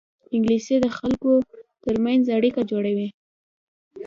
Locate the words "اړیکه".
2.37-2.61